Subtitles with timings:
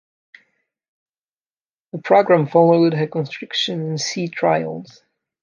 [1.91, 5.03] The programme followed her construction and sea trials.